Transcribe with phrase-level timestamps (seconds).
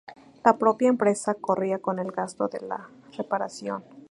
[0.43, 3.83] La propia empresa corría con el gasto de la reparación.